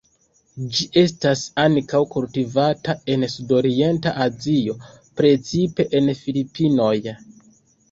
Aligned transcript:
Ĝi 0.77 0.85
estas 1.01 1.43
ankaŭ 1.63 2.01
kultivata 2.15 2.95
en 3.17 3.27
Sudorienta 3.35 4.15
Azio, 4.27 4.77
precipe 5.23 5.89
en 6.01 6.13
Filipinoj. 6.25 6.95